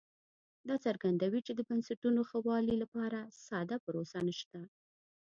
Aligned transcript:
دا 0.67 0.75
څرګندوي 0.85 1.41
چې 1.47 1.51
د 1.55 1.59
بنسټونو 1.69 2.21
ښه 2.29 2.37
والي 2.47 2.75
لپاره 2.83 3.19
ساده 3.47 3.77
پروسه 3.85 4.19
نشته 4.27 4.59